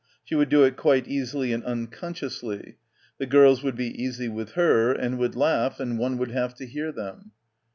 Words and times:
She 0.23 0.33
would 0.33 0.49
do 0.49 0.63
it 0.63 0.77
quite 0.77 1.07
easily 1.07 1.53
and 1.53 1.63
uncon 1.63 2.15
sciously. 2.15 2.77
The 3.19 3.27
girls 3.27 3.61
would 3.61 3.75
be 3.75 4.03
easy 4.03 4.29
with 4.29 4.53
her 4.53 4.91
and 4.91 5.19
would 5.19 5.35
laugh 5.35 5.79
and 5.79 5.99
one 5.99 6.17
would 6.17 6.31
have 6.31 6.55
to 6.55 6.65
hear 6.65 6.91
them. 6.91 7.33